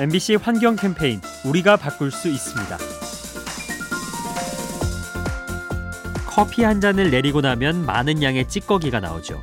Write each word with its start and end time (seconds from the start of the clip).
MBC 0.00 0.36
환경 0.36 0.76
캠페인 0.76 1.20
우리가 1.44 1.76
바꿀 1.76 2.12
수 2.12 2.28
있습니다. 2.28 2.78
커피 6.24 6.62
한 6.62 6.80
잔을 6.80 7.10
내리고 7.10 7.40
나면 7.40 7.84
많은 7.84 8.22
양의 8.22 8.46
찌꺼기가 8.48 9.00
나오죠. 9.00 9.42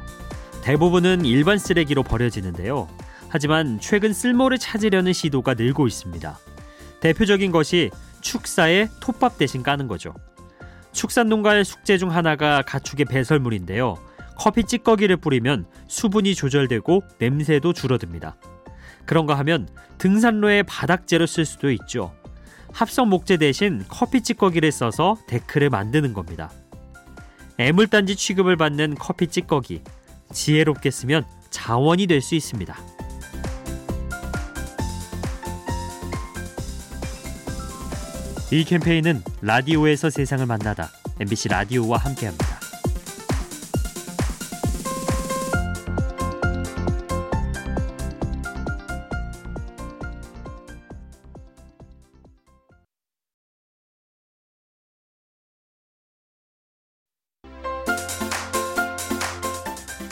대부분은 0.63 1.25
일반 1.25 1.57
쓰레기로 1.57 2.03
버려지는데요. 2.03 2.87
하지만 3.27 3.81
최근 3.81 4.13
쓸모를 4.13 4.57
찾으려는 4.57 5.11
시도가 5.11 5.55
늘고 5.55 5.87
있습니다. 5.87 6.39
대표적인 7.01 7.51
것이 7.51 7.91
축사에 8.21 8.87
톱밥 9.01 9.37
대신 9.37 9.61
까는 9.61 9.87
거죠. 9.89 10.13
축산 10.93 11.27
농가의 11.27 11.65
숙제 11.65 11.97
중 11.97 12.11
하나가 12.11 12.61
가축의 12.61 13.07
배설물인데요. 13.07 13.97
커피 14.37 14.63
찌꺼기를 14.63 15.17
뿌리면 15.17 15.65
수분이 15.89 16.33
조절되고 16.33 17.03
냄새도 17.19 17.73
줄어듭니다. 17.73 18.37
그런가 19.05 19.37
하면 19.39 19.67
등산로에 19.97 20.63
바닥재로 20.63 21.25
쓸 21.25 21.45
수도 21.45 21.71
있죠. 21.71 22.13
합성 22.73 23.09
목재 23.09 23.37
대신 23.37 23.83
커피 23.87 24.21
찌꺼기를 24.21 24.71
써서 24.71 25.17
데크를 25.27 25.69
만드는 25.69 26.13
겁니다. 26.13 26.51
애물단지 27.57 28.15
취급을 28.15 28.57
받는 28.57 28.95
커피 28.95 29.27
찌꺼기. 29.27 29.81
지혜롭게 30.33 30.91
쓰면 30.91 31.23
자원이 31.51 32.07
될 32.07 32.21
수 32.21 32.35
있습니다. 32.35 32.75
이 38.51 38.63
캠페인은 38.63 39.23
라디오에서 39.41 40.09
세상을 40.09 40.45
만나다 40.45 40.89
MBC 41.19 41.49
라디오와 41.49 41.97
함께합니다. 41.97 42.64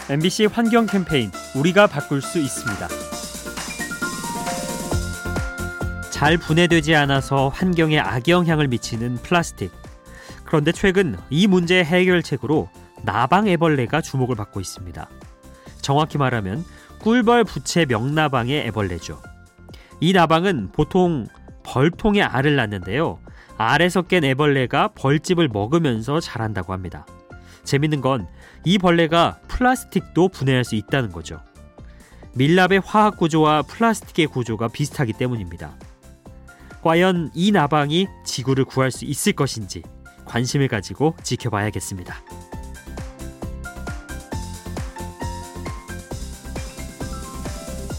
MBC 0.09 0.47
환경 0.47 0.85
캠페인 0.85 1.31
우리가 1.55 1.87
바꿀 1.87 2.21
수 2.21 2.37
있습니다. 2.37 2.87
잘 6.11 6.37
분해되지 6.37 6.93
않아서 6.95 7.47
환경에 7.47 7.99
악영향을 7.99 8.67
미치는 8.67 9.15
플라스틱. 9.23 9.71
그런데 10.43 10.73
최근 10.73 11.17
이 11.29 11.47
문제의 11.47 11.85
해결책으로 11.85 12.69
나방 13.03 13.47
애벌레가 13.47 14.01
주목을 14.01 14.35
받고 14.35 14.59
있습니다. 14.59 15.09
정확히 15.81 16.17
말하면 16.17 16.65
꿀벌 16.99 17.45
부채 17.45 17.85
명나방의 17.85 18.67
애벌레죠. 18.67 19.21
이 20.01 20.11
나방은 20.11 20.73
보통 20.73 21.27
벌통에 21.63 22.21
알을 22.21 22.57
낳는데요. 22.57 23.19
알에서 23.57 24.01
깬 24.01 24.25
애벌레가 24.25 24.89
벌집을 24.95 25.47
먹으면서 25.47 26.19
자란다고 26.19 26.73
합니다. 26.73 27.05
재밌는 27.63 28.01
건 28.01 28.27
이 28.65 28.77
벌레가 28.77 29.39
플라스틱도 29.47 30.29
분해할 30.29 30.63
수 30.63 30.75
있다는 30.75 31.11
거죠. 31.11 31.41
밀랍의 32.35 32.81
화학 32.83 33.17
구조와 33.17 33.63
플라스틱의 33.63 34.27
구조가 34.27 34.69
비슷하기 34.69 35.13
때문입니다. 35.13 35.75
과연 36.81 37.31
이 37.33 37.51
나방이 37.51 38.07
지구를 38.25 38.65
구할 38.65 38.91
수 38.91 39.05
있을 39.05 39.33
것인지 39.33 39.83
관심을 40.25 40.67
가지고 40.67 41.15
지켜봐야겠습니다. 41.23 42.15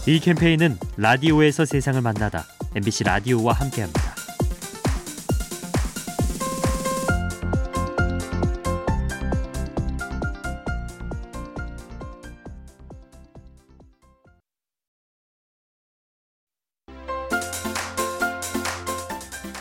이 0.07 0.19
캠페인은 0.19 0.77
라디오에서 0.97 1.65
세상을 1.65 1.99
만나다 2.01 2.45
MBC 2.75 3.05
라디오와 3.05 3.53
함께합니다. 3.53 4.04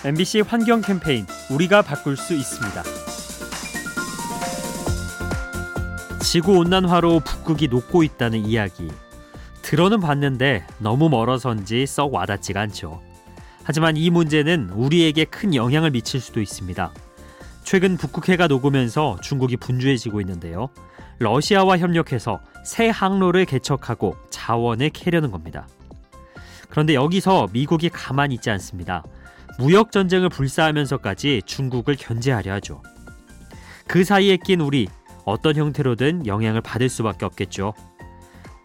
MBC 0.04 0.42
환경 0.42 0.82
캠페인 0.82 1.24
우리가 1.50 1.80
바꿀 1.80 2.18
수 2.18 2.34
있습니다. 2.34 2.82
지구 6.20 6.58
온난화로 6.58 7.20
북극이 7.20 7.68
녹고 7.68 8.02
있다는 8.02 8.44
이야기. 8.44 8.90
들어는 9.62 10.00
봤는데 10.00 10.66
너무 10.78 11.08
멀어서인지 11.08 11.86
썩 11.86 12.12
와닿지가 12.12 12.60
않죠. 12.60 13.00
하지만 13.62 13.96
이 13.96 14.10
문제는 14.10 14.68
우리에게 14.74 15.24
큰 15.24 15.54
영향을 15.54 15.92
미칠 15.92 16.20
수도 16.20 16.42
있습니다. 16.42 16.92
최근 17.62 17.96
북극해가 17.96 18.46
녹으면서 18.46 19.16
중국이 19.22 19.56
분주해지고 19.56 20.20
있는데요. 20.20 20.68
러시아와 21.18 21.78
협력해서 21.78 22.40
새 22.62 22.90
항로를 22.90 23.46
개척하고 23.46 24.18
자원을 24.28 24.90
캐려는 24.90 25.30
겁니다. 25.30 25.66
그런데 26.68 26.92
여기서 26.92 27.48
미국이 27.52 27.88
가만히 27.88 28.34
있지 28.34 28.50
않습니다. 28.50 29.02
무역 29.58 29.92
전쟁을 29.92 30.28
불사하면서까지 30.28 31.42
중국을 31.46 31.96
견제하려 31.96 32.52
하죠. 32.54 32.82
그 33.86 34.04
사이에 34.04 34.36
낀 34.36 34.60
우리 34.60 34.88
어떤 35.24 35.56
형태로든 35.56 36.26
영향을 36.26 36.60
받을 36.60 36.88
수밖에 36.88 37.24
없겠죠. 37.24 37.74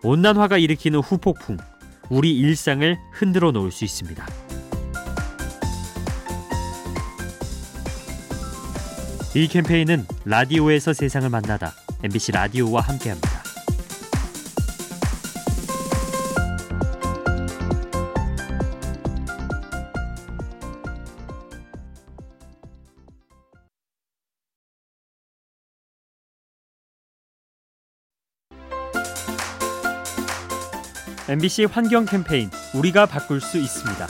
온난화가 0.04 0.58
일으키는 0.58 1.00
후폭풍, 1.00 1.58
우리 2.10 2.38
일상을 2.38 2.98
흔들어 3.12 3.52
놓을 3.52 3.72
수 3.72 3.86
있습니다. 3.86 4.26
이 9.36 9.48
캠페인은 9.48 10.06
라디오에서 10.26 10.94
세상을 10.94 11.30
만나다 11.30 11.72
MBC 12.04 12.32
라디오와 12.32 12.82
함께합니다. 12.82 13.39
MBC 31.30 31.66
환경 31.66 32.06
캠페인 32.06 32.50
우리가 32.74 33.06
바꿀 33.06 33.40
수 33.40 33.60
있습니다. 33.60 34.08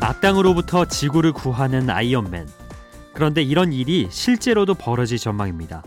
악당으로부터 0.00 0.86
지구를 0.86 1.30
구하는 1.30 1.88
아이언맨. 1.88 2.48
그런데 3.14 3.42
이런 3.42 3.72
일이 3.72 4.08
실제로도 4.10 4.74
벌어질 4.74 5.18
전망입니다. 5.18 5.84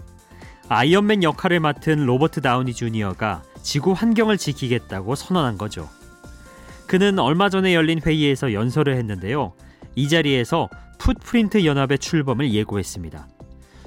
아이언맨 0.69 1.23
역할을 1.23 1.59
맡은 1.59 2.05
로버트 2.05 2.39
다우니 2.39 2.73
주니어가 2.73 3.43
지구 3.63 3.91
환경을 3.91 4.37
지키겠다고 4.37 5.15
선언한 5.15 5.57
거죠. 5.57 5.89
그는 6.87 7.19
얼마 7.19 7.49
전에 7.49 7.75
열린 7.75 7.99
회의에서 7.99 8.53
연설을 8.53 8.95
했는데요. 8.95 9.51
이 9.95 10.07
자리에서 10.07 10.69
Footprint 10.99 11.65
연합의 11.65 11.99
출범을 11.99 12.53
예고했습니다. 12.53 13.27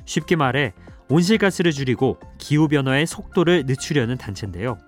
쉽게 0.04 0.36
말해 0.36 0.74
온실가스를 1.12 1.72
줄이고 1.72 2.18
기후변화의 2.38 3.06
속도를 3.06 3.64
늦추려는 3.66 4.16
단체인데요. 4.16 4.78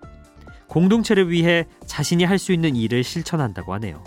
공동체를 0.68 1.30
위해 1.30 1.66
자신이 1.86 2.24
할 2.24 2.38
수 2.38 2.52
있는 2.52 2.74
일을 2.76 3.04
실천한다고 3.04 3.74
하네요. 3.74 4.02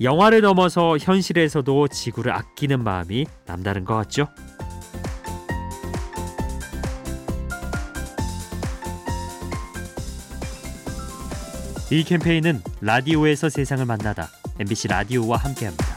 영화를 0.00 0.40
넘어서 0.40 0.96
현실에서도 0.98 1.88
지구를 1.88 2.32
아끼는 2.32 2.82
마음이 2.82 3.26
남다른 3.46 3.84
것 3.84 3.94
같죠? 3.94 4.26
이 11.90 12.02
캠페인은 12.02 12.62
라디오에서 12.80 13.48
세상을 13.48 13.84
만나다 13.84 14.28
MBC 14.58 14.88
라디오와 14.88 15.36
함께합니다. 15.36 15.95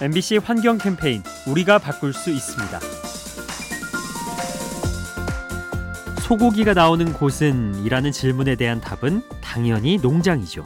MBC 0.00 0.38
환경 0.38 0.76
캠페인 0.76 1.22
우리가 1.46 1.78
바꿀 1.78 2.12
수 2.12 2.30
있습니다. 2.30 2.80
소고기가 6.18 6.74
나오는 6.74 7.12
곳은 7.12 7.84
이라는 7.84 8.10
질문에 8.10 8.56
대한 8.56 8.80
답은 8.80 9.22
당연히 9.40 9.98
농장이죠. 9.98 10.64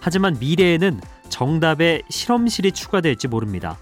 하지만 0.00 0.36
미래에는 0.38 1.00
정답에 1.30 2.02
실험실이 2.10 2.72
추가될지 2.72 3.26
모릅니다. 3.26 3.78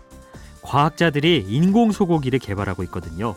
과학자들이 0.63 1.47
인공 1.49 1.91
소고기를 1.91 2.39
개발하고 2.39 2.85
있거든요. 2.85 3.35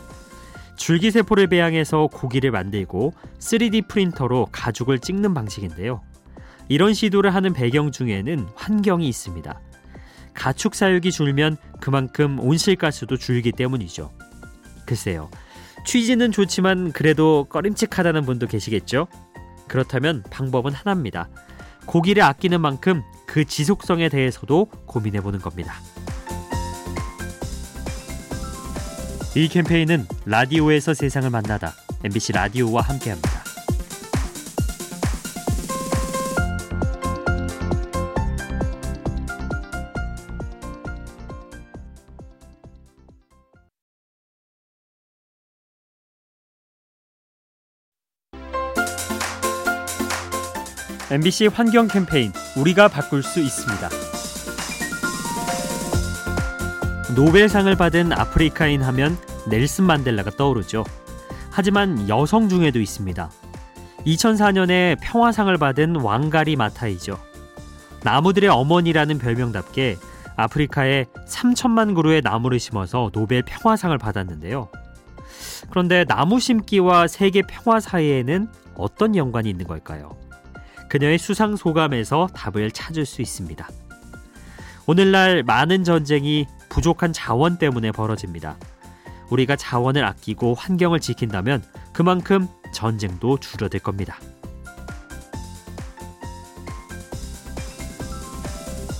줄기세포를 0.76 1.48
배양해서 1.48 2.08
고기를 2.08 2.52
만들고 2.52 3.14
3D 3.40 3.88
프린터로 3.88 4.50
가죽을 4.52 5.00
찍는 5.00 5.34
방식인데요. 5.34 6.02
이런 6.70 6.94
시도를 6.94 7.34
하는 7.34 7.54
배경 7.54 7.92
중에는 7.92 8.48
환경이 8.56 9.08
있습니다. 9.08 9.60
가축 10.34 10.76
사육이 10.76 11.12
줄면 11.12 11.58
그만큼 11.80 12.40
온실가스도 12.40 13.18
줄기 13.18 13.52
때문이죠. 13.52 14.12
글쎄요. 14.86 15.30
취지는 15.86 16.32
좋지만 16.32 16.92
그래도 16.92 17.46
꺼림칙하다는 17.50 18.26
분도 18.26 18.48
계시겠죠? 18.48 19.08
그렇다면 19.68 20.24
방법은 20.30 20.74
하나입니다. 20.74 21.30
고기를 21.86 22.24
아끼는 22.24 22.62
만큼 22.62 23.04
그 23.26 23.46
지속성에 23.46 24.10
대해서도 24.10 24.66
고민해 24.86 25.22
보는 25.22 25.40
겁니다. 25.40 25.76
이 29.36 29.48
캠페인은 29.48 30.06
라디오에서 30.26 30.94
세상을 30.94 31.30
만나다 31.30 31.74
MBC 32.04 32.34
라디오와 32.34 32.82
함께합니다. 32.82 33.43
MBC 51.14 51.46
환경 51.46 51.88
캠페인 51.88 52.32
우리가 52.58 52.88
바꿀 52.88 53.22
수 53.22 53.40
있습니다. 53.40 53.88
노벨상을 57.16 57.76
받은 57.76 58.12
아프리카인 58.12 58.82
하면 58.82 59.16
넬슨 59.48 59.84
만델라가 59.84 60.32
떠오르죠. 60.32 60.84
하지만 61.52 62.10
여성 62.10 62.50
중에도 62.50 62.80
있습니다. 62.80 63.30
2004년에 64.08 64.98
평화상을 65.04 65.56
받은 65.56 65.98
왕가리 65.98 66.56
마타이죠. 66.56 67.20
나무들의 68.02 68.50
어머니라는 68.50 69.20
별명답게 69.20 69.98
아프리카에 70.36 71.06
3천만 71.28 71.94
그루의 71.94 72.24
나무를 72.24 72.60
심어서 72.60 73.12
노벨 73.14 73.44
평화상을 73.44 73.96
받았는데요. 74.00 74.68
그런데 75.70 76.06
나무 76.06 76.40
심기와 76.40 77.08
세계 77.08 77.44
평화 77.44 77.80
사이에는 77.80 78.48
어떤 78.74 79.16
연관이 79.16 79.52
있는 79.52 79.68
걸까요? 79.68 80.23
그녀의 80.94 81.18
수상 81.18 81.56
소감에서 81.56 82.28
답을 82.36 82.70
찾을 82.70 83.08
수 83.08 83.24
있습니다. 83.24 83.68
오늘날 84.86 85.42
많은 85.42 85.84
전쟁이 85.84 86.46
부족한 86.70 87.14
자원 87.14 87.58
때문에 87.58 87.92
벌어집니다. 87.92 88.58
우리가 89.32 89.56
자원을 89.56 90.06
아끼고 90.06 90.54
환경을 90.54 91.00
지킨다면 91.00 91.64
그만큼 91.94 92.48
전쟁도 92.72 93.40
줄어들 93.40 93.80
겁니다. 93.80 94.20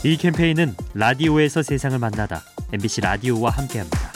이 0.04 0.18
캠페인은 0.18 0.76
라디오에서 0.96 1.62
세상을 1.62 2.00
만나다 2.00 2.42
MBC 2.72 3.02
라디오와 3.02 3.52
함께합니다. 3.52 4.13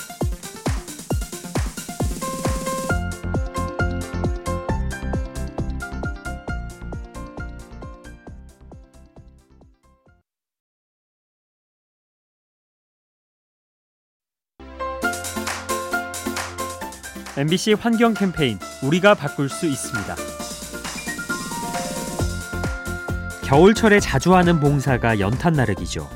MBC 17.38 17.74
환경 17.74 18.16
캠페인 18.16 18.58
우리가 18.82 19.14
바꿀 19.14 19.48
수 19.48 19.68
있습니다. 19.68 20.16
겨울철에 23.44 24.00
자주 24.00 24.34
하는 24.34 24.60
봉사가 24.60 25.20
연탄 25.20 25.54
나르기죠. 25.54 26.10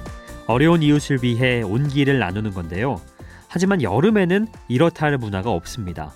어려운 0.47 0.81
이웃을 0.81 1.19
위해 1.21 1.61
온기를 1.61 2.17
나누는 2.17 2.55
건데요. 2.55 2.99
하지만 3.47 3.83
여름에는 3.83 4.47
이렇다 4.67 5.05
할 5.05 5.19
문화가 5.19 5.51
없습니다. 5.51 6.11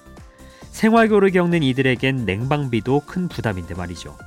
생활고를 0.71 1.29
겪는 1.29 1.61
이들에겐 1.61 2.25
냉방비도 2.25 3.01
큰 3.01 3.27
부담인데 3.27 3.75
말이죠. 3.75 4.17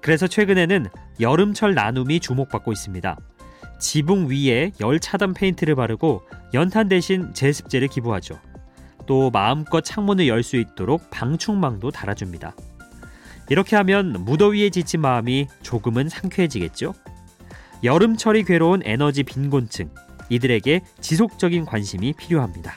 그래서 0.00 0.26
최근에는 0.26 0.86
여름철 1.20 1.74
나눔이 1.74 2.20
주목받고 2.20 2.72
있습니다. 2.72 3.18
지붕 3.78 4.30
위에 4.30 4.72
열 4.80 4.98
차단 4.98 5.34
페인트를 5.34 5.74
바르고 5.74 6.22
연탄 6.54 6.88
대신 6.88 7.34
제습제를 7.34 7.88
기부하죠. 7.88 8.40
또 9.10 9.28
마음껏 9.28 9.80
창문을 9.80 10.28
열 10.28 10.44
수 10.44 10.56
있도록 10.56 11.10
방충망도 11.10 11.90
달아줍니다. 11.90 12.54
이렇게 13.48 13.74
하면 13.74 14.12
무더위에 14.24 14.70
지친 14.70 15.00
마음이 15.00 15.48
조금은 15.62 16.08
상쾌해지겠죠? 16.08 16.94
여름철이 17.82 18.44
괴로운 18.44 18.82
에너지 18.84 19.24
빈곤층, 19.24 19.90
이들에게 20.28 20.82
지속적인 21.00 21.64
관심이 21.64 22.12
필요합니다. 22.12 22.76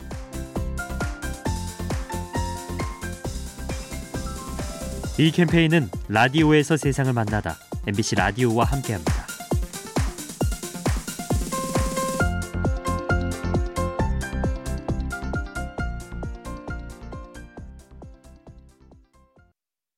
이 5.20 5.30
캠페인은 5.30 5.88
라디오에서 6.08 6.78
세상을 6.78 7.14
만나다 7.14 7.58
MBC 7.86 8.16
라디오와 8.16 8.66
함께합니다. 8.66 9.23